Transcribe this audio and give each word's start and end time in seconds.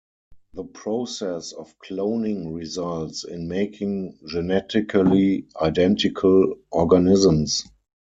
The 0.55 0.63
process 0.63 1.51
of 1.51 1.75
cloning 1.77 2.55
results 2.55 3.23
in 3.23 3.47
making 3.47 4.17
genetically 4.27 5.45
identical 5.61 6.55
organisms. 6.71 7.67